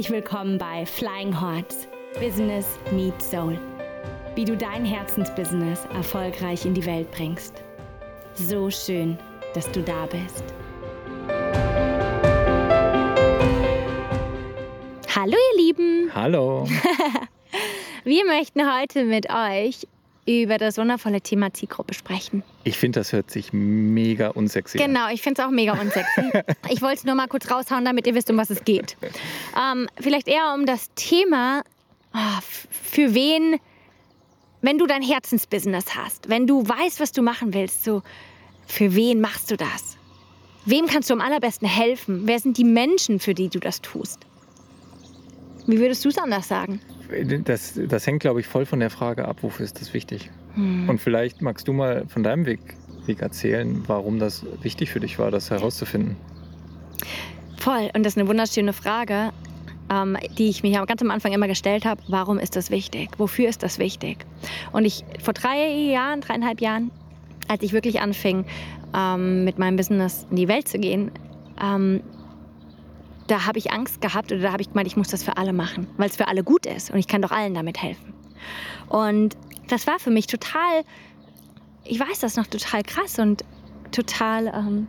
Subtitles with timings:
[0.00, 1.86] Herzlich willkommen bei Flying Hearts
[2.18, 3.58] Business Meets Soul.
[4.34, 7.62] Wie du dein Herzensbusiness erfolgreich in die Welt bringst.
[8.32, 9.18] So schön,
[9.52, 10.42] dass du da bist.
[15.14, 16.10] Hallo ihr Lieben.
[16.14, 16.66] Hallo.
[18.04, 19.86] Wir möchten heute mit euch
[20.26, 22.42] über das wundervolle Thema Zielgruppe sprechen.
[22.64, 24.86] Ich finde, das hört sich mega unsexy an.
[24.86, 26.30] Genau, ich finde es auch mega unsexy.
[26.70, 28.96] ich wollte es nur mal kurz raushauen, damit ihr wisst, um was es geht.
[29.56, 31.62] Ähm, vielleicht eher um das Thema,
[32.14, 33.56] oh, für wen,
[34.60, 38.02] wenn du dein Herzensbusiness hast, wenn du weißt, was du machen willst, so,
[38.66, 39.96] für wen machst du das?
[40.66, 42.22] Wem kannst du am allerbesten helfen?
[42.26, 44.20] Wer sind die Menschen, für die du das tust?
[45.66, 46.80] Wie würdest du es anders sagen?
[47.44, 50.30] Das, das hängt, glaube ich, voll von der Frage ab, wofür ist das wichtig?
[50.54, 50.88] Hm.
[50.88, 52.60] Und vielleicht magst du mal von deinem Weg,
[53.06, 56.16] Weg erzählen, warum das wichtig für dich war, das herauszufinden.
[57.58, 57.90] Voll.
[57.94, 59.32] Und das ist eine wunderschöne Frage,
[59.90, 62.00] ähm, die ich mir ganz am Anfang immer gestellt habe.
[62.08, 63.10] Warum ist das wichtig?
[63.18, 64.24] Wofür ist das wichtig?
[64.72, 66.90] Und ich vor drei Jahren, dreieinhalb Jahren,
[67.48, 68.44] als ich wirklich anfing,
[68.94, 71.10] ähm, mit meinem Business in die Welt zu gehen,
[71.62, 72.00] ähm,
[73.30, 75.52] da habe ich Angst gehabt oder da habe ich gemeint, ich muss das für alle
[75.52, 78.12] machen, weil es für alle gut ist und ich kann doch allen damit helfen.
[78.88, 79.36] Und
[79.68, 80.82] das war für mich total,
[81.84, 83.44] ich weiß das noch, total krass und
[83.92, 84.48] total...
[84.48, 84.88] Ähm,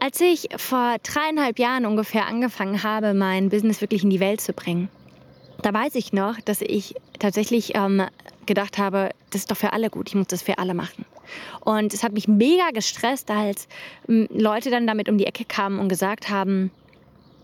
[0.00, 4.52] Als ich vor dreieinhalb Jahren ungefähr angefangen habe, mein Business wirklich in die Welt zu
[4.52, 4.88] bringen,
[5.62, 8.04] da weiß ich noch, dass ich tatsächlich ähm,
[8.48, 11.04] gedacht habe, das ist doch für alle gut, ich muss das für alle machen.
[11.60, 13.68] Und es hat mich mega gestresst, als
[14.06, 16.72] hm, Leute dann damit um die Ecke kamen und gesagt haben,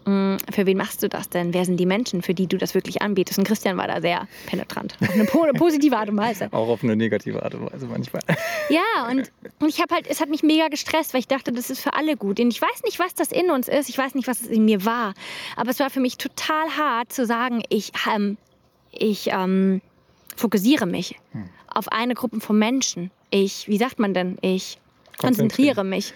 [0.06, 1.55] hm, für wen machst du das denn?
[1.55, 3.38] Wer sind die Menschen, für die du das wirklich anbietest?
[3.38, 4.97] Und Christian war da sehr penetrant.
[5.00, 6.48] Auf eine positive Art und Weise.
[6.52, 8.22] Auch auf eine negative Art und Weise manchmal.
[8.69, 11.70] Ja, und, und ich habe halt, es hat mich mega gestresst, weil ich dachte, das
[11.70, 12.41] ist für alle gut.
[12.41, 13.88] Und ich weiß nicht, was das in uns ist.
[13.88, 15.14] Ich weiß nicht, was es in mir war.
[15.56, 18.37] Aber es war für mich total hart zu sagen, ich, ähm,
[18.91, 19.81] ich ähm,
[20.37, 21.49] fokussiere mich hm.
[21.69, 23.11] auf eine Gruppe von Menschen.
[23.31, 24.39] Ich, wie sagt man denn?
[24.41, 24.78] Ich
[25.19, 26.12] konzentriere mich.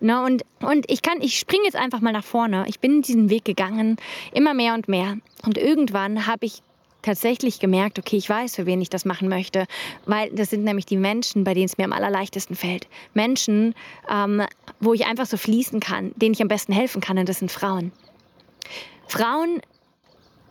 [0.00, 2.64] Na, und, und ich kann, ich springe jetzt einfach mal nach vorne.
[2.68, 3.96] Ich bin diesen Weg gegangen,
[4.32, 5.16] immer mehr und mehr.
[5.44, 6.62] Und irgendwann habe ich
[7.02, 9.66] tatsächlich gemerkt, okay, ich weiß, für wen ich das machen möchte,
[10.04, 12.88] weil das sind nämlich die Menschen, bei denen es mir am allerleichtesten fällt.
[13.14, 13.74] Menschen,
[14.10, 14.42] ähm,
[14.80, 17.52] wo ich einfach so fließen kann, denen ich am besten helfen kann, und das sind
[17.52, 17.92] Frauen.
[19.06, 19.62] Frauen,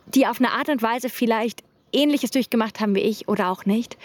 [0.06, 3.96] die auf eine Art und Weise vielleicht Ähnliches durchgemacht haben wie ich oder auch nicht,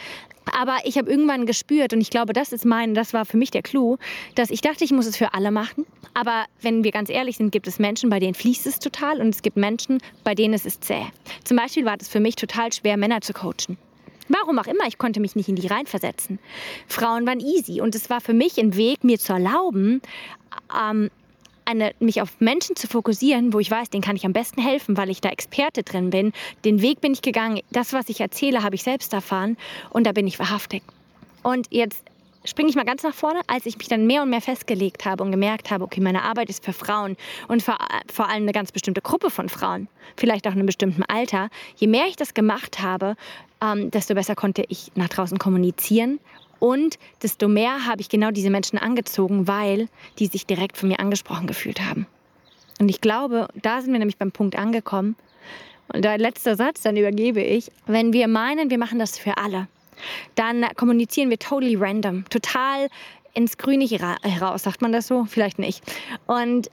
[0.51, 3.51] aber ich habe irgendwann gespürt, und ich glaube, das ist mein, das war für mich
[3.51, 3.97] der Clou,
[4.35, 5.85] dass ich dachte, ich muss es für alle machen.
[6.13, 9.29] Aber wenn wir ganz ehrlich sind, gibt es Menschen, bei denen fließt es total und
[9.29, 11.05] es gibt Menschen, bei denen es ist zäh.
[11.43, 13.77] Zum Beispiel war es für mich total schwer, Männer zu coachen.
[14.29, 16.39] Warum auch immer, ich konnte mich nicht in die reinversetzen.
[16.87, 20.01] Frauen waren easy und es war für mich ein Weg, mir zu erlauben,
[20.79, 21.09] ähm,
[21.73, 24.97] eine, mich auf Menschen zu fokussieren, wo ich weiß, denen kann ich am besten helfen,
[24.97, 26.31] weil ich da Experte drin bin.
[26.65, 27.61] Den Weg bin ich gegangen.
[27.71, 29.57] Das, was ich erzähle, habe ich selbst erfahren
[29.89, 30.83] und da bin ich wahrhaftig.
[31.41, 32.03] Und jetzt
[32.45, 35.23] springe ich mal ganz nach vorne, als ich mich dann mehr und mehr festgelegt habe
[35.23, 37.15] und gemerkt habe, okay, meine Arbeit ist für Frauen
[37.47, 37.77] und vor,
[38.11, 41.49] vor allem eine ganz bestimmte Gruppe von Frauen, vielleicht auch in einem bestimmten Alter.
[41.75, 43.15] Je mehr ich das gemacht habe,
[43.61, 46.19] ähm, desto besser konnte ich nach draußen kommunizieren
[46.63, 51.01] und desto mehr habe ich genau diese Menschen angezogen, weil die sich direkt von mir
[51.01, 52.07] angesprochen gefühlt haben.
[52.79, 55.17] Und ich glaube, da sind wir nämlich beim Punkt angekommen.
[55.93, 57.69] Und der letzte Satz, dann übergebe ich.
[57.85, 59.67] Wenn wir meinen, wir machen das für alle,
[60.35, 62.87] dann kommunizieren wir totally random, total
[63.33, 65.25] ins Grüne heraus, sagt man das so?
[65.25, 65.83] Vielleicht nicht.
[66.27, 66.71] Und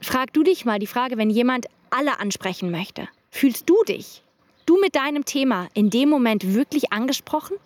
[0.00, 4.22] frag du dich mal die Frage, wenn jemand alle ansprechen möchte, fühlst du dich,
[4.64, 7.56] du mit deinem Thema in dem Moment wirklich angesprochen?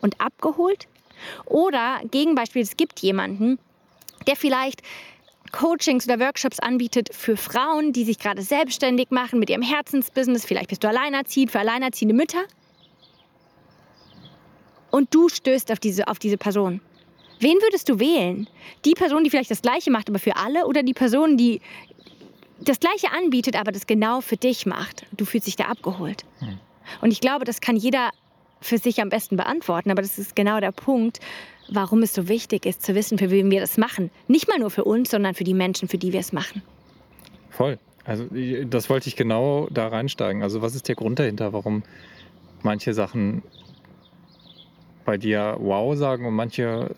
[0.00, 0.86] Und abgeholt.
[1.46, 3.58] Oder Gegenbeispiel, es gibt jemanden,
[4.26, 4.82] der vielleicht
[5.52, 10.44] Coachings oder Workshops anbietet für Frauen, die sich gerade selbstständig machen mit ihrem Herzensbusiness.
[10.44, 12.42] Vielleicht bist du alleinerziehend für alleinerziehende Mütter.
[14.90, 16.80] Und du stößt auf diese, auf diese Person.
[17.40, 18.48] Wen würdest du wählen?
[18.84, 20.66] Die Person, die vielleicht das Gleiche macht, aber für alle?
[20.66, 21.60] Oder die Person, die
[22.60, 25.06] das Gleiche anbietet, aber das genau für dich macht?
[25.12, 26.24] Du fühlst dich da abgeholt.
[26.40, 26.58] Hm.
[27.00, 28.10] Und ich glaube, das kann jeder
[28.60, 29.90] für sich am besten beantworten.
[29.90, 31.20] Aber das ist genau der Punkt,
[31.70, 34.10] warum es so wichtig ist, zu wissen, für wen wir das machen.
[34.26, 36.62] Nicht mal nur für uns, sondern für die Menschen, für die wir es machen.
[37.50, 37.78] Voll.
[38.04, 38.26] Also
[38.64, 40.42] das wollte ich genau da reinsteigen.
[40.42, 41.82] Also was ist der Grund dahinter, warum
[42.62, 43.42] manche Sachen
[45.04, 46.94] bei dir wow sagen und manche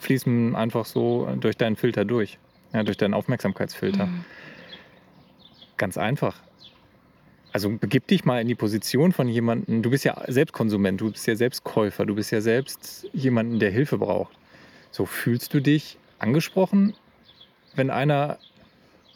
[0.00, 2.38] fließen einfach so durch deinen Filter durch,
[2.72, 4.06] ja, durch deinen Aufmerksamkeitsfilter.
[4.06, 4.24] Mhm.
[5.76, 6.36] Ganz einfach.
[7.52, 11.10] Also begib dich mal in die Position von jemandem, du bist ja selbst Konsument, du
[11.10, 14.36] bist ja selbst Käufer, du bist ja selbst jemanden, der Hilfe braucht.
[14.90, 16.94] So fühlst du dich angesprochen
[17.78, 18.38] wenn einer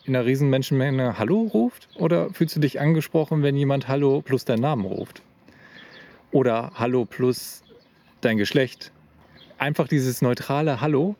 [0.04, 1.88] in einer riesen Menschenmenge Hallo ruft?
[1.94, 5.22] Oder fühlst du dich angesprochen, wenn jemand Hallo plus deinen Namen ruft?
[6.32, 7.62] Oder Hallo plus
[8.20, 8.90] dein Geschlecht?
[9.58, 11.14] Einfach dieses neutrale Hallo,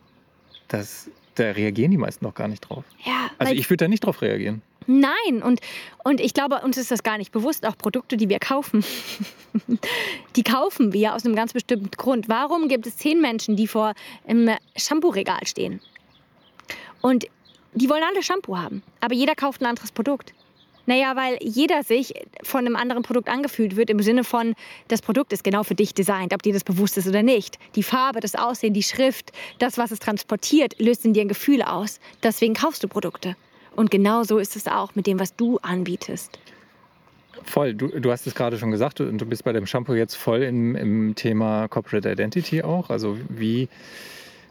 [0.67, 2.85] das, da reagieren die meisten noch gar nicht drauf.
[3.05, 4.63] Ja, Also ich würde da nicht drauf reagieren.
[4.87, 5.61] Nein, und,
[6.05, 8.85] und ich glaube, uns ist das gar nicht bewusst, auch Produkte, die wir kaufen.
[10.37, 12.29] die kaufen wir aus einem ganz bestimmten Grund.
[12.29, 13.95] Warum gibt es zehn Menschen, die vor
[14.27, 15.81] im Shampoo-Regal stehen?
[17.01, 17.27] Und
[17.75, 20.35] die wollen alle Shampoo haben, aber jeder kauft ein anderes Produkt.
[20.85, 22.13] Naja, weil jeder sich
[22.43, 24.55] von einem anderen Produkt angefühlt wird, im Sinne von,
[24.89, 27.59] das Produkt ist genau für dich designt, ob dir das bewusst ist oder nicht.
[27.77, 29.31] Die Farbe, das Aussehen, die Schrift,
[29.61, 32.01] das, was es transportiert, löst in dir ein Gefühl aus.
[32.23, 33.37] Deswegen kaufst du Produkte.
[33.77, 36.39] Und genau so ist es auch mit dem, was du anbietest.
[37.45, 40.15] Voll, du, du hast es gerade schon gesagt und du bist bei dem Shampoo jetzt
[40.15, 42.91] voll im, im Thema Corporate Identity auch.
[42.91, 43.69] Also wie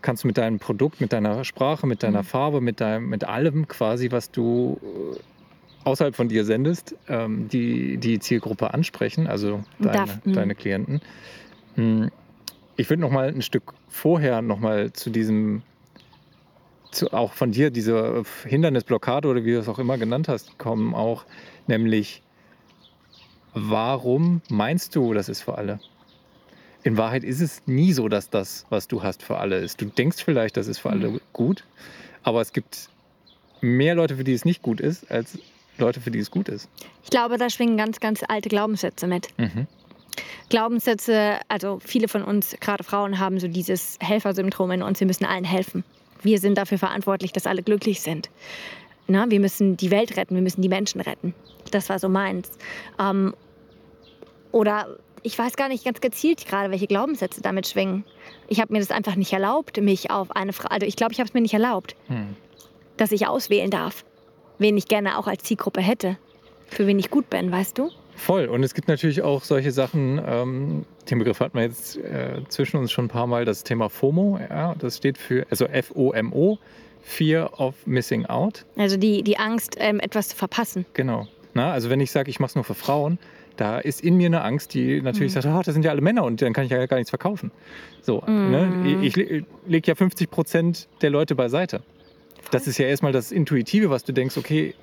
[0.02, 2.26] kannst du mit deinem Produkt, mit deiner Sprache, mit deiner Mhm.
[2.26, 4.80] Farbe, mit, deinem, mit allem quasi, was du
[5.16, 5.20] äh,
[5.88, 10.34] außerhalb von dir sendest, ähm, die, die Zielgruppe ansprechen, also deine, Darf- mhm.
[10.34, 11.02] deine Klienten.
[11.76, 12.10] Hm,
[12.78, 15.62] Ich würde noch mal ein Stück vorher noch mal zu diesem
[16.92, 20.94] zu, auch von dir diese Hindernisblockade oder wie du es auch immer genannt hast, kommen
[20.94, 21.26] auch,
[21.68, 22.22] nämlich
[23.54, 25.80] warum meinst du, das ist für alle?
[26.84, 29.82] In Wahrheit ist es nie so, dass das, was du hast, für alle ist.
[29.82, 31.22] Du denkst vielleicht, das ist für alle Mhm.
[31.32, 31.64] gut,
[32.24, 32.90] aber es gibt
[33.62, 35.38] mehr Leute, für die es nicht gut ist, als
[35.78, 36.68] Leute, für die es gut ist.
[37.04, 39.28] Ich glaube, da schwingen ganz, ganz alte Glaubenssätze mit.
[39.38, 39.68] Mhm.
[40.50, 45.26] Glaubenssätze, also viele von uns, gerade Frauen, haben so dieses Helfersyndrom in uns, wir müssen
[45.26, 45.84] allen helfen.
[46.24, 48.30] Wir sind dafür verantwortlich, dass alle glücklich sind.
[49.08, 51.34] Na, wir müssen die Welt retten, wir müssen die Menschen retten.
[51.72, 52.52] Das war so meins.
[53.00, 53.34] Ähm,
[54.52, 58.04] oder ich weiß gar nicht ganz gezielt gerade, welche Glaubenssätze damit schwingen.
[58.48, 61.20] Ich habe mir das einfach nicht erlaubt, mich auf eine Frage, also ich glaube, ich
[61.20, 62.36] habe es mir nicht erlaubt, Hm.
[62.98, 64.04] dass ich auswählen darf,
[64.58, 66.18] wen ich gerne auch als Zielgruppe hätte,
[66.68, 67.90] für wen ich gut bin, weißt du?
[68.22, 68.46] Voll.
[68.46, 72.78] Und es gibt natürlich auch solche Sachen, ähm, den Begriff hat man jetzt äh, zwischen
[72.78, 74.40] uns schon ein paar Mal, das Thema FOMO.
[74.48, 76.60] Ja, das steht für, also F-O-M-O,
[77.02, 78.66] Fear of Missing Out.
[78.78, 80.86] Also die, die Angst, ähm, etwas zu verpassen.
[80.94, 81.28] Genau.
[81.56, 83.18] Na, also wenn ich sage, ich mache es nur für Frauen,
[83.58, 85.42] da ist in mir eine Angst, die natürlich Mhm.
[85.42, 87.50] sagt, ah, das sind ja alle Männer und dann kann ich ja gar nichts verkaufen.
[88.04, 88.52] So, Mhm.
[88.52, 88.80] ne?
[89.02, 91.82] ich, ich lege ja 50 Prozent der Leute beiseite.
[92.52, 94.76] Das ist ja erstmal das Intuitive, was du denkst, okay,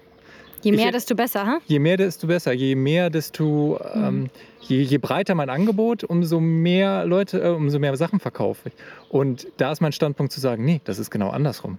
[0.62, 1.58] Je mehr, Ich- desto besser, ha?
[1.66, 2.52] je mehr, desto besser.
[2.52, 4.28] Je mehr, desto, ähm,
[4.60, 8.74] je, je breiter mein Angebot, umso mehr Leute, äh, umso mehr Sachen verkaufe ich.
[9.08, 11.78] Und da ist mein Standpunkt zu sagen, nee, das ist genau andersrum.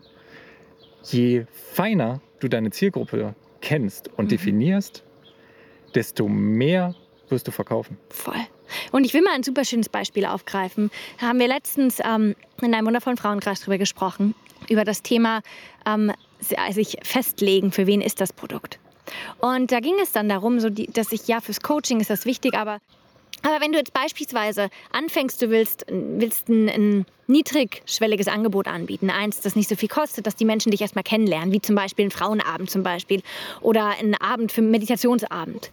[1.03, 4.29] Je feiner du deine Zielgruppe kennst und Mhm.
[4.29, 5.03] definierst,
[5.95, 6.95] desto mehr
[7.29, 7.97] wirst du verkaufen.
[8.09, 8.35] Voll.
[8.91, 10.91] Und ich will mal ein super schönes Beispiel aufgreifen.
[11.19, 14.35] Da haben wir letztens ähm, in einem wundervollen Frauenkreis drüber gesprochen,
[14.69, 15.41] über das Thema
[15.85, 18.79] ähm, sich festlegen, für wen ist das Produkt.
[19.39, 22.25] Und da ging es dann darum, so die, dass ich, ja, fürs Coaching ist das
[22.25, 22.79] wichtig, aber,
[23.41, 29.41] aber wenn du jetzt beispielsweise anfängst, du willst, willst ein, ein niedrigschwelliges Angebot anbieten, eins,
[29.41, 32.11] das nicht so viel kostet, dass die Menschen dich erstmal kennenlernen, wie zum Beispiel ein
[32.11, 33.21] Frauenabend zum Beispiel
[33.61, 35.71] oder ein Abend für einen Meditationsabend.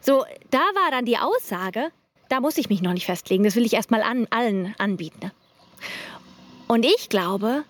[0.00, 1.90] So, da war dann die Aussage,
[2.28, 5.30] da muss ich mich noch nicht festlegen, das will ich erstmal an, allen anbieten.
[6.66, 7.64] Und ich glaube,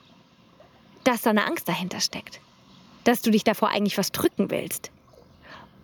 [1.05, 2.41] dass da eine Angst dahinter steckt.
[3.05, 4.91] Dass du dich davor eigentlich was drücken willst.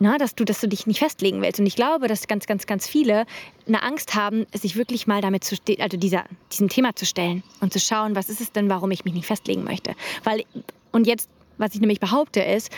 [0.03, 1.61] Na, dass, du, dass du dich nicht festlegen willst.
[1.61, 3.27] Und ich glaube, dass ganz, ganz, ganz viele
[3.69, 7.71] eine Angst haben, sich wirklich mal damit zu also dieser, diesem Thema zu stellen und
[7.71, 9.95] zu schauen, was ist es denn, warum ich mich nicht festlegen möchte.
[10.25, 10.45] Weil,
[10.91, 12.71] und jetzt, was ich nämlich behaupte, ist,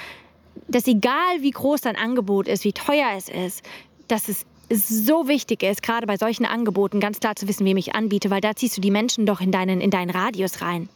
[0.66, 3.62] dass egal wie groß dein Angebot ist, wie teuer es ist,
[4.08, 7.94] dass es so wichtig ist, gerade bei solchen Angeboten ganz klar zu wissen, wem ich
[7.94, 10.88] anbiete, weil da ziehst du die Menschen doch in deinen, in deinen Radius rein,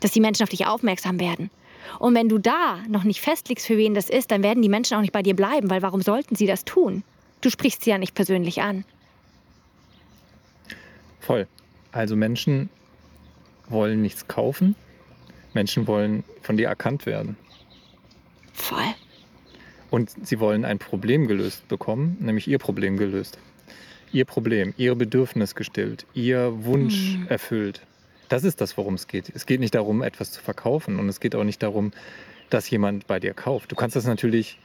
[0.00, 1.50] dass die Menschen auf dich aufmerksam werden.
[1.98, 4.96] Und wenn du da noch nicht festlegst, für wen das ist, dann werden die Menschen
[4.96, 7.02] auch nicht bei dir bleiben, weil warum sollten sie das tun?
[7.40, 8.84] Du sprichst sie ja nicht persönlich an.
[11.20, 11.46] Voll.
[11.92, 12.68] Also Menschen
[13.68, 14.74] wollen nichts kaufen.
[15.54, 17.36] Menschen wollen von dir erkannt werden.
[18.52, 18.78] Voll.
[19.90, 23.38] Und sie wollen ein Problem gelöst bekommen, nämlich ihr Problem gelöst.
[24.12, 27.26] Ihr Problem, ihr Bedürfnis gestillt, ihr Wunsch Mhm.
[27.28, 27.80] erfüllt.
[28.30, 29.30] Das ist das, worum es geht.
[29.34, 31.92] Es geht nicht darum, etwas zu verkaufen und es geht auch nicht darum,
[32.48, 33.72] dass jemand bei dir kauft.
[33.72, 34.56] Du kannst das natürlich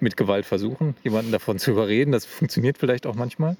[0.00, 2.12] mit Gewalt versuchen, jemanden davon zu überreden.
[2.12, 3.56] Das funktioniert vielleicht auch manchmal.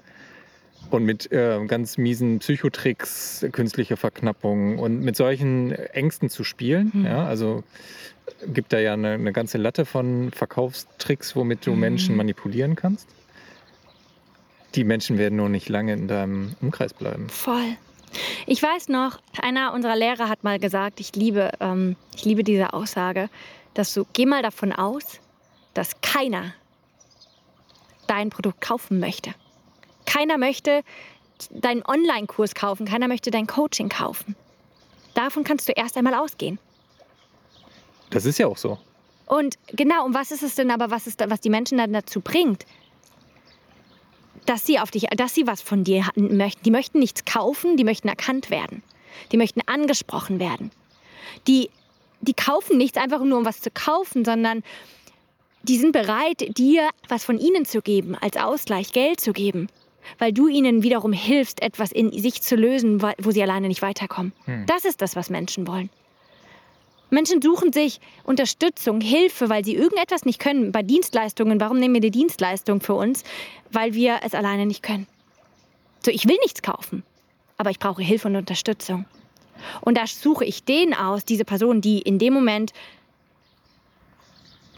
[0.91, 6.91] Und mit äh, ganz miesen Psychotricks, künstliche Verknappung und mit solchen Ängsten zu spielen.
[6.93, 7.05] Mhm.
[7.05, 7.63] Ja, also
[8.45, 11.79] gibt da ja eine, eine ganze Latte von Verkaufstricks, womit du Mhm.
[11.79, 13.07] Menschen manipulieren kannst.
[14.75, 17.27] Die Menschen werden nur nicht lange in deinem Umkreis bleiben.
[17.29, 17.75] Voll.
[18.45, 22.73] Ich weiß noch, einer unserer Lehrer hat mal gesagt, ich liebe, ähm, ich liebe diese
[22.73, 23.29] Aussage,
[23.73, 25.19] dass du, geh mal davon aus,
[25.73, 26.53] dass keiner
[28.07, 29.33] dein Produkt kaufen möchte.
[30.05, 30.83] Keiner möchte
[31.49, 34.35] deinen Online-Kurs kaufen, keiner möchte dein Coaching kaufen.
[35.13, 36.59] Davon kannst du erst einmal ausgehen.
[38.09, 38.77] Das ist ja auch so.
[39.25, 42.21] Und genau, und was ist es denn aber, was, ist, was die Menschen dann dazu
[42.21, 42.65] bringt?
[44.45, 46.63] Dass sie auf dich, dass sie was von dir möchten.
[46.63, 48.83] Die möchten nichts kaufen, die möchten erkannt werden.
[49.31, 50.71] Die möchten angesprochen werden.
[51.47, 51.69] Die,
[52.21, 54.63] die kaufen nichts einfach nur, um was zu kaufen, sondern
[55.63, 59.67] die sind bereit, dir was von ihnen zu geben, als Ausgleich Geld zu geben.
[60.19, 64.33] Weil du ihnen wiederum hilfst, etwas in sich zu lösen, wo sie alleine nicht weiterkommen.
[64.45, 64.65] Hm.
[64.67, 65.89] Das ist das, was Menschen wollen.
[67.09, 70.71] Menschen suchen sich Unterstützung, Hilfe, weil sie irgendetwas nicht können.
[70.71, 73.23] Bei Dienstleistungen, warum nehmen wir die Dienstleistung für uns?
[73.71, 75.07] Weil wir es alleine nicht können.
[76.03, 77.03] So, ich will nichts kaufen,
[77.57, 79.05] aber ich brauche Hilfe und Unterstützung.
[79.81, 82.73] Und da suche ich den aus, diese Person, die in dem Moment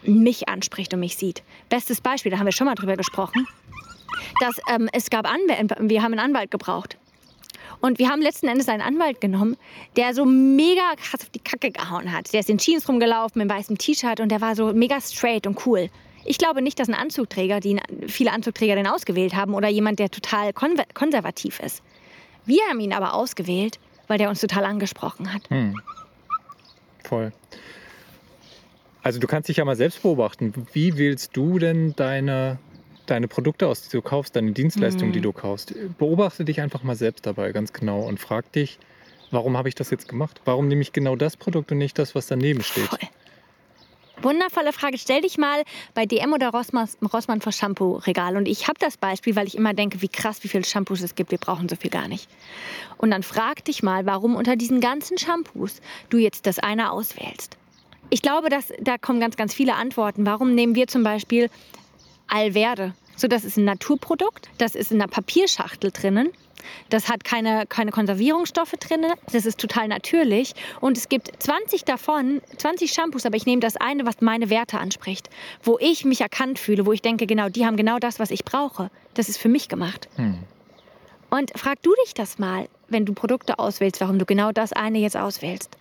[0.04, 1.44] mich anspricht und mich sieht.
[1.70, 3.48] Bestes Beispiel, da haben wir schon mal drüber gesprochen,
[4.40, 6.97] dass ähm, es gab Anwälte, wir haben einen Anwalt gebraucht.
[7.82, 9.58] Und wir haben letzten Endes einen Anwalt genommen,
[9.96, 12.34] der so mega krass auf die Kacke gehauen hat.
[12.34, 15.66] Der ist in Jeans rumgelaufen, mit weißem T-Shirt und der war so mega straight und
[15.66, 15.90] cool.
[16.26, 20.10] Ich glaube nicht, dass ein Anzugträger, die viele Anzugträger den ausgewählt haben oder jemand, der
[20.10, 21.84] total konservativ ist.
[22.46, 25.50] Wir haben ihn aber ausgewählt, weil der uns total angesprochen hat.
[25.50, 25.76] Hm.
[27.04, 27.32] Voll.
[29.04, 30.54] Also du kannst dich ja mal selbst beobachten.
[30.74, 32.58] Wie wählst du denn deine
[33.10, 35.14] deine Produkte aus, die du kaufst, deine Dienstleistungen, mhm.
[35.14, 35.74] die du kaufst.
[35.98, 38.80] Beobachte dich einfach mal selbst dabei ganz genau und frag dich,
[39.32, 40.42] warum habe ich das jetzt gemacht?
[40.46, 42.86] Warum nehme ich genau das Produkt und nicht das, was daneben steht?
[42.86, 43.00] Voll.
[44.22, 44.98] Wundervolle Frage.
[44.98, 48.36] Stell dich mal bei DM oder Rossmann, Rossmann vor Shampoo-Regal.
[48.36, 51.14] Und ich habe das Beispiel, weil ich immer denke, wie krass, wie viele Shampoos es
[51.14, 51.30] gibt.
[51.30, 52.28] Wir brauchen so viel gar nicht.
[52.98, 57.58] Und dann frag dich mal, warum unter diesen ganzen Shampoos du jetzt das eine auswählst.
[58.10, 60.26] Ich glaube, dass, da kommen ganz, ganz viele Antworten.
[60.26, 61.50] Warum nehmen wir zum Beispiel
[62.28, 62.94] Alverde.
[63.16, 66.30] So, das ist ein Naturprodukt, das ist in einer Papierschachtel drinnen.
[66.90, 69.06] Das hat keine, keine Konservierungsstoffe drin.
[69.32, 70.54] Das ist total natürlich.
[70.82, 74.78] Und es gibt 20 davon, 20 Shampoos, aber ich nehme das eine, was meine Werte
[74.78, 75.30] anspricht.
[75.64, 78.44] Wo ich mich erkannt fühle, wo ich denke, genau, die haben genau das, was ich
[78.44, 78.90] brauche.
[79.14, 80.10] Das ist für mich gemacht.
[80.16, 80.40] Hm.
[81.30, 85.00] Und frag du dich das mal, wenn du Produkte auswählst, warum du genau das eine
[85.00, 85.78] jetzt auswählst.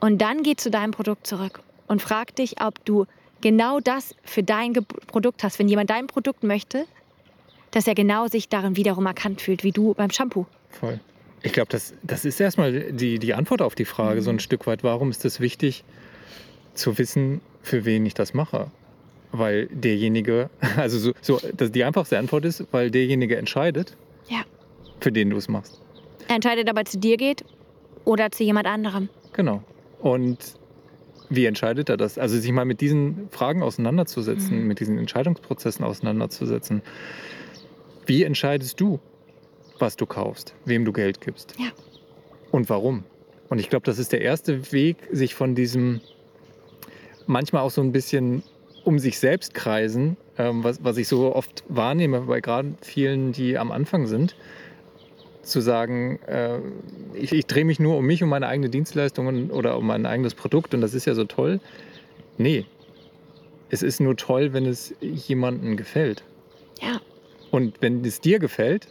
[0.00, 3.06] Und dann geh zu deinem Produkt zurück und frag dich, ob du
[3.44, 4.72] genau das für dein
[5.06, 5.58] Produkt hast.
[5.58, 6.86] Wenn jemand dein Produkt möchte,
[7.72, 10.46] dass er genau sich darin wiederum erkannt fühlt, wie du beim Shampoo.
[10.70, 10.98] Voll.
[11.42, 14.24] Ich glaube, das, das ist erstmal die, die Antwort auf die Frage, mhm.
[14.24, 14.82] so ein Stück weit.
[14.82, 15.84] Warum ist es wichtig
[16.72, 18.70] zu wissen, für wen ich das mache?
[19.30, 20.48] Weil derjenige,
[20.78, 23.94] also so, so die einfachste Antwort ist, weil derjenige entscheidet,
[24.30, 24.42] ja.
[25.00, 25.82] für den du es machst.
[26.28, 27.44] Er entscheidet, ob er zu dir geht
[28.06, 29.10] oder zu jemand anderem.
[29.34, 29.62] Genau.
[30.00, 30.38] Und
[31.30, 32.18] wie entscheidet er das?
[32.18, 34.66] Also sich mal mit diesen Fragen auseinanderzusetzen, mhm.
[34.66, 36.82] mit diesen Entscheidungsprozessen auseinanderzusetzen.
[38.06, 39.00] Wie entscheidest du,
[39.78, 41.54] was du kaufst, wem du Geld gibst?
[41.58, 41.68] Ja.
[42.50, 43.04] Und warum?
[43.48, 46.00] Und ich glaube, das ist der erste Weg, sich von diesem
[47.26, 48.42] manchmal auch so ein bisschen
[48.84, 53.56] um sich selbst kreisen, ähm, was, was ich so oft wahrnehme bei gerade vielen, die
[53.56, 54.36] am Anfang sind,
[55.44, 56.58] zu sagen, äh,
[57.14, 60.34] ich, ich drehe mich nur um mich, um meine eigene Dienstleistung oder um mein eigenes
[60.34, 61.60] Produkt und das ist ja so toll.
[62.38, 62.66] Nee,
[63.70, 66.24] es ist nur toll, wenn es jemandem gefällt.
[66.80, 67.00] Ja.
[67.50, 68.88] Und wenn es dir gefällt,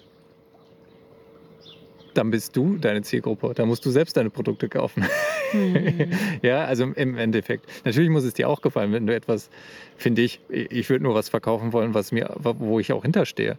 [2.13, 3.53] dann bist du deine Zielgruppe.
[3.55, 5.05] Da musst du selbst deine Produkte kaufen.
[5.53, 6.11] Mhm.
[6.41, 7.65] ja, also im Endeffekt.
[7.85, 9.49] Natürlich muss es dir auch gefallen, wenn du etwas,
[9.97, 13.57] finde ich, ich würde nur was verkaufen wollen, was mir, wo ich auch hinterstehe.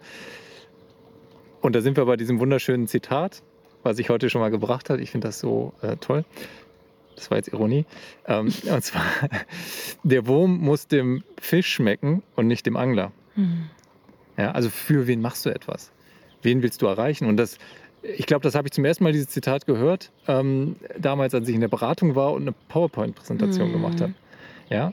[1.65, 3.43] Und da sind wir bei diesem wunderschönen Zitat,
[3.83, 5.01] was ich heute schon mal gebracht habe.
[5.01, 6.27] Ich finde das so äh, toll.
[7.17, 7.87] Das war jetzt Ironie.
[8.27, 9.03] Ähm, und zwar,
[10.03, 13.13] der Wurm muss dem Fisch schmecken und nicht dem Angler.
[13.35, 13.71] Mhm.
[14.37, 15.91] Ja, also für wen machst du etwas?
[16.43, 17.27] Wen willst du erreichen?
[17.29, 17.57] Und das,
[18.03, 21.55] ich glaube, das habe ich zum ersten Mal dieses Zitat gehört, ähm, damals, als ich
[21.55, 23.73] in der Beratung war und eine PowerPoint-Präsentation mhm.
[23.73, 24.13] gemacht habe.
[24.71, 24.93] Ja,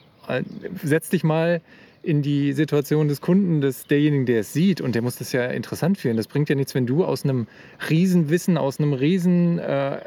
[0.83, 1.61] setz dich mal
[2.03, 4.81] in die Situation des Kunden, des, derjenigen, der es sieht.
[4.81, 6.17] Und der muss das ja interessant finden.
[6.17, 7.47] Das bringt ja nichts, wenn du aus einem
[7.89, 9.99] Riesenwissen, aus einem riesen äh,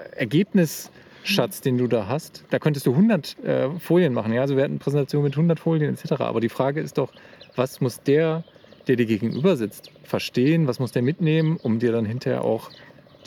[1.64, 4.32] den du da hast, da könntest du 100 äh, Folien machen.
[4.32, 4.42] Ja?
[4.42, 6.12] Also wir hatten eine Präsentation mit 100 Folien etc.
[6.18, 7.12] Aber die Frage ist doch,
[7.56, 8.44] was muss der,
[8.88, 10.66] der dir gegenüber sitzt, verstehen?
[10.66, 12.70] Was muss der mitnehmen, um dir dann hinterher auch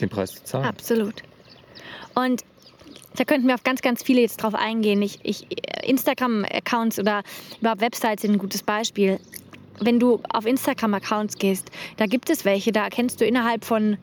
[0.00, 0.66] den Preis zu zahlen?
[0.66, 1.22] Absolut.
[2.14, 2.44] Und
[3.18, 5.02] da könnten wir auf ganz, ganz viele jetzt drauf eingehen.
[5.02, 5.46] Ich, ich,
[5.82, 7.22] Instagram-Accounts oder
[7.60, 9.18] überhaupt Websites sind ein gutes Beispiel.
[9.80, 13.96] Wenn du auf Instagram-Accounts gehst, da gibt es welche, da erkennst du innerhalb von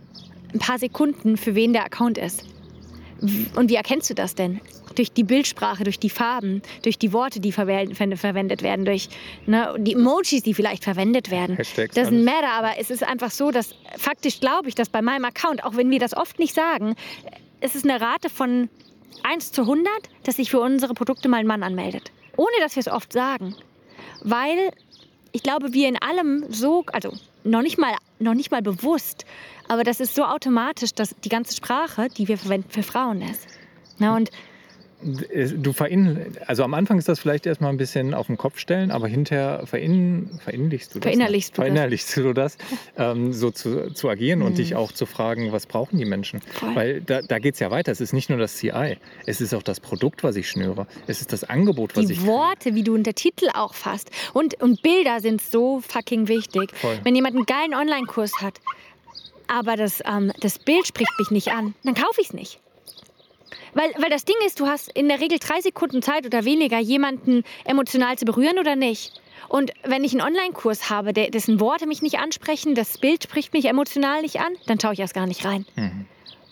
[0.54, 2.44] ein paar Sekunden, für wen der Account ist.
[3.56, 4.60] Und wie erkennst du das denn?
[4.96, 9.10] Durch die Bildsprache, durch die Farben, durch die Worte, die verwendet werden, durch
[9.46, 11.56] ne, die Emojis, die vielleicht verwendet werden.
[11.58, 12.26] Hashtags, Doesn't alles.
[12.26, 15.76] matter, aber es ist einfach so, dass faktisch glaube ich, dass bei meinem Account, auch
[15.76, 16.96] wenn wir das oft nicht sagen,
[17.62, 18.70] es ist eine Rate von
[19.24, 19.92] 1 zu 100,
[20.24, 22.12] dass sich für unsere Produkte mal ein Mann anmeldet.
[22.38, 23.56] Ohne dass wir es oft sagen.
[24.22, 24.72] Weil
[25.32, 27.12] ich glaube, wir in allem so, also
[27.44, 29.26] noch nicht mal, noch nicht mal bewusst,
[29.68, 33.48] aber das ist so automatisch, dass die ganze Sprache, die wir verwenden, für Frauen ist.
[33.98, 34.30] Na, und
[35.06, 38.90] Du verin also am Anfang ist das vielleicht erstmal ein bisschen auf den Kopf stellen,
[38.90, 41.06] aber hinterher verin verinnerlichst du das.
[41.06, 41.66] Verinnerlichst du das.
[41.66, 42.58] Verinnerlichst du das,
[42.98, 46.42] ähm, so zu, zu agieren und dich auch zu fragen, was brauchen die Menschen?
[46.42, 46.76] Voll.
[46.76, 47.92] Weil da, da geht es ja weiter.
[47.92, 50.88] Es ist nicht nur das CI, es ist auch das Produkt, was ich schnüre.
[51.08, 54.10] Es ist das Angebot, was ich die Worte, wie du unter Titel auch fasst.
[54.34, 56.72] Und, und Bilder sind so fucking wichtig.
[56.76, 57.00] Voll.
[57.04, 58.60] Wenn jemand einen geilen Online-Kurs hat,
[59.48, 62.60] aber das, ähm, das Bild spricht mich nicht an, dann kaufe ich es nicht.
[63.74, 66.80] Weil, weil das Ding ist, du hast in der Regel drei Sekunden Zeit oder weniger,
[66.80, 69.22] jemanden emotional zu berühren oder nicht.
[69.48, 73.54] Und wenn ich einen Online-Kurs habe, der, dessen Worte mich nicht ansprechen, das Bild spricht
[73.54, 75.66] mich emotional nicht an, dann schaue ich erst gar nicht rein.
[75.76, 76.06] Mhm.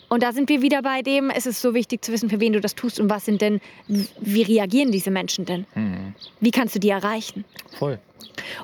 [0.08, 2.52] Und da sind wir wieder bei dem, es ist so wichtig zu wissen, für wen
[2.52, 5.66] du das tust und was sind denn, wie reagieren diese Menschen denn?
[5.74, 6.14] Mhm.
[6.40, 7.44] Wie kannst du die erreichen?
[7.78, 7.98] Voll.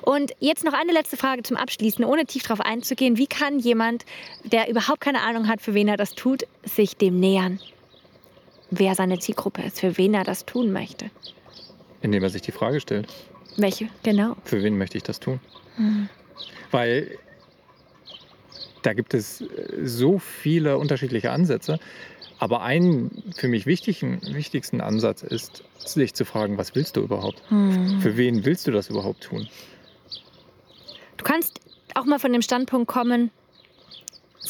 [0.01, 3.17] Und jetzt noch eine letzte Frage zum Abschließen, ohne tief darauf einzugehen.
[3.17, 4.05] Wie kann jemand,
[4.43, 7.59] der überhaupt keine Ahnung hat, für wen er das tut, sich dem nähern?
[8.71, 11.11] Wer seine Zielgruppe ist, für wen er das tun möchte.
[12.01, 13.07] Indem er sich die Frage stellt,
[13.57, 13.89] Welche?
[14.03, 14.35] Genau.
[14.43, 15.39] für wen möchte ich das tun?
[15.77, 16.09] Mhm.
[16.71, 17.17] Weil
[18.81, 19.45] da gibt es äh,
[19.83, 21.79] so viele unterschiedliche Ansätze.
[22.39, 27.43] Aber ein für mich wichtigen, wichtigsten Ansatz ist, sich zu fragen, was willst du überhaupt?
[27.49, 28.01] Hm.
[28.01, 29.47] Für wen willst du das überhaupt tun?
[31.17, 31.59] Du kannst
[31.93, 33.29] auch mal von dem Standpunkt kommen,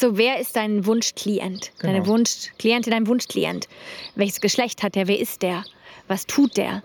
[0.02, 1.72] so wer ist dein Wunschklient?
[1.80, 2.06] Deine Genau.
[2.08, 3.68] Wunschklientin, dein Wunschklient.
[4.16, 5.06] Welches Geschlecht hat der?
[5.08, 5.64] Wer ist der?
[6.08, 6.82] Was tut der?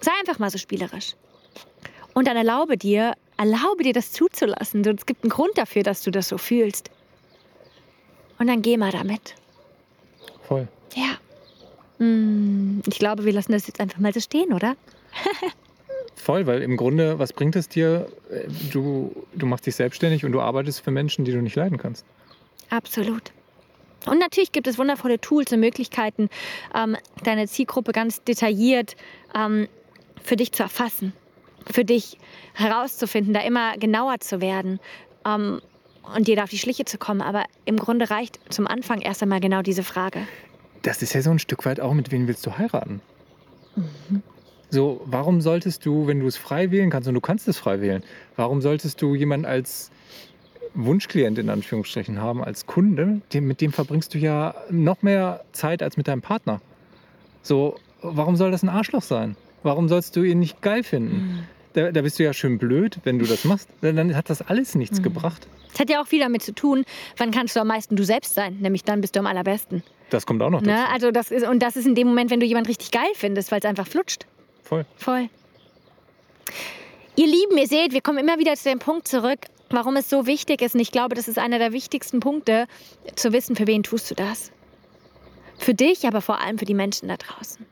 [0.00, 1.14] Sei einfach mal so spielerisch.
[2.14, 4.84] Und dann erlaube dir, erlaube dir das zuzulassen.
[4.86, 6.90] Es gibt einen Grund dafür, dass du das so fühlst.
[8.38, 9.34] Und dann geh mal damit.
[10.46, 10.68] Voll.
[10.94, 11.18] Ja.
[11.98, 14.76] Hm, Ich glaube, wir lassen das jetzt einfach mal so stehen, oder?
[16.14, 18.08] Voll, weil im Grunde, was bringt es dir?
[18.30, 21.78] Äh, Du, du machst dich selbstständig und du arbeitest für Menschen, die du nicht leiden
[21.78, 22.04] kannst.
[22.70, 23.32] Absolut.
[24.06, 26.28] Und natürlich gibt es wundervolle Tools und Möglichkeiten,
[26.74, 28.96] ähm, deine Zielgruppe ganz detailliert
[29.34, 29.68] ähm,
[30.22, 31.12] für dich zu erfassen,
[31.70, 32.18] für dich
[32.54, 34.80] herauszufinden, da immer genauer zu werden
[35.26, 35.60] ähm,
[36.14, 37.20] und dir da auf die Schliche zu kommen.
[37.20, 40.26] Aber im Grunde reicht zum Anfang erst einmal genau diese Frage.
[40.82, 43.00] Das ist ja so ein Stück weit auch, mit wem willst du heiraten?
[44.70, 47.80] So, warum solltest du, wenn du es frei wählen kannst, und du kannst es frei
[47.80, 48.02] wählen,
[48.36, 49.90] warum solltest du jemanden als
[50.74, 55.82] Wunschklient in Anführungsstrichen haben, als Kunde, dem, mit dem verbringst du ja noch mehr Zeit
[55.82, 56.60] als mit deinem Partner.
[57.42, 59.36] So, warum soll das ein Arschloch sein?
[59.62, 61.46] Warum sollst du ihn nicht geil finden?
[61.72, 63.68] Da, da bist du ja schön blöd, wenn du das machst.
[63.80, 65.46] Dann hat das alles nichts gebracht.
[65.72, 66.84] Es hat ja auch viel damit zu tun,
[67.18, 69.82] wann kannst du am meisten du selbst sein, nämlich dann bist du am allerbesten.
[70.10, 70.70] Das kommt auch noch dazu.
[70.70, 70.88] Ne?
[70.90, 73.52] Also das ist, und das ist in dem Moment, wenn du jemanden richtig geil findest,
[73.52, 74.26] weil es einfach flutscht.
[74.62, 74.86] Voll.
[74.96, 75.28] Voll.
[77.16, 80.26] Ihr Lieben, ihr seht, wir kommen immer wieder zu dem Punkt zurück, warum es so
[80.26, 80.74] wichtig ist.
[80.74, 82.66] Und ich glaube, das ist einer der wichtigsten Punkte,
[83.14, 84.52] zu wissen, für wen tust du das.
[85.58, 87.66] Für dich, aber vor allem für die Menschen da draußen.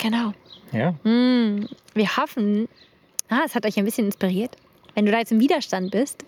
[0.00, 0.32] Genau.
[0.72, 0.92] Ja.
[1.04, 2.68] Mm, wir hoffen,
[3.28, 4.56] ah, es hat euch ein bisschen inspiriert.
[4.94, 6.24] Wenn du da jetzt im Widerstand bist,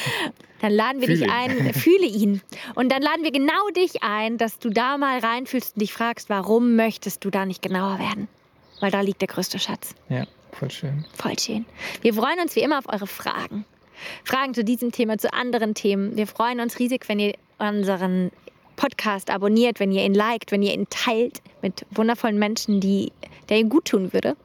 [0.60, 2.42] dann laden wir Fühle dich ein, fühle ihn.
[2.74, 6.30] Und dann laden wir genau dich ein, dass du da mal reinfühlst und dich fragst,
[6.30, 8.28] warum möchtest du da nicht genauer werden?
[8.80, 9.94] Weil da liegt der größte Schatz.
[10.08, 11.04] Ja, voll schön.
[11.14, 11.66] Voll schön.
[12.00, 13.64] Wir freuen uns wie immer auf eure Fragen.
[14.24, 16.16] Fragen zu diesem Thema, zu anderen Themen.
[16.16, 18.30] Wir freuen uns riesig, wenn ihr unseren
[18.76, 23.12] Podcast abonniert, wenn ihr ihn liked, wenn ihr ihn teilt mit wundervollen Menschen, die,
[23.48, 24.36] der ihm gut tun würde.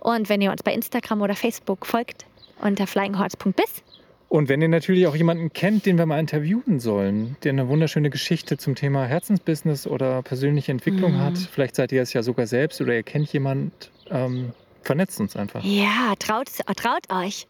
[0.00, 2.24] Und wenn ihr uns bei Instagram oder Facebook folgt
[2.62, 3.82] unter flyinghorse.biz.
[4.30, 8.10] Und wenn ihr natürlich auch jemanden kennt, den wir mal interviewen sollen, der eine wunderschöne
[8.10, 11.20] Geschichte zum Thema Herzensbusiness oder persönliche Entwicklung Mhm.
[11.20, 15.36] hat, vielleicht seid ihr es ja sogar selbst oder ihr kennt jemand, ähm, vernetzt uns
[15.36, 15.62] einfach.
[15.62, 17.46] Ja, traut, traut euch.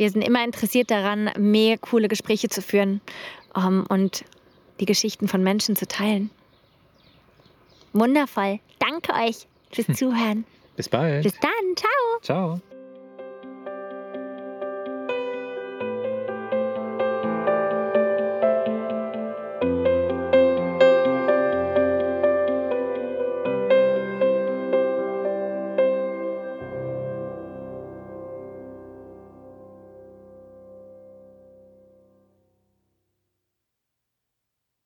[0.00, 3.02] Wir sind immer interessiert daran, mehr coole Gespräche zu führen
[3.54, 4.24] ähm, und
[4.80, 6.30] die Geschichten von Menschen zu teilen.
[7.92, 8.60] Wundervoll.
[8.78, 10.46] Danke euch fürs Zuhören.
[10.74, 11.24] Bis bald.
[11.24, 11.76] Bis dann.
[11.76, 12.20] Ciao.
[12.22, 12.60] Ciao.